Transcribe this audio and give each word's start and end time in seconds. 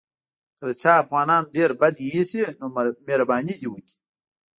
که 0.57 0.63
د 0.69 0.71
چا 0.81 0.91
افغانان 1.03 1.43
ډېر 1.55 1.69
بد 1.81 1.93
ایسي 2.13 2.39
نو 2.59 2.65
مهرباني 3.07 3.55
دې 3.61 3.67
وکړي. 3.69 3.95